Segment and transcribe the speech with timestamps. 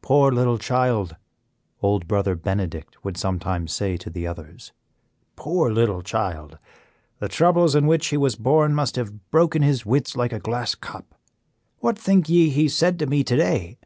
[0.00, 1.16] "Poor little child!"
[1.82, 4.72] Old Brother Benedict would sometimes say to the others,
[5.36, 6.56] "poor little child!
[7.18, 10.74] The troubles in which he was born must have broken his wits like a glass
[10.74, 11.14] cup.
[11.80, 13.76] What think ye he said to me to day?